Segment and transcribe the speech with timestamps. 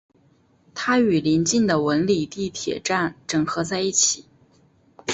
[0.73, 4.25] 它与临近的文礼地铁站整合在一起。